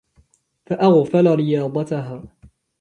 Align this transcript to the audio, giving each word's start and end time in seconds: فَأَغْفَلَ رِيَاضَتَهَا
فَأَغْفَلَ 0.65 1.27
رِيَاضَتَهَا 1.27 2.23